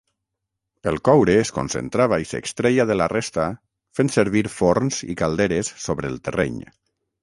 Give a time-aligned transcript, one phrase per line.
[0.91, 3.47] El coure es concentrava i s'extreia de la resta
[4.01, 6.63] fent servir forns i calderes sobre el terreny.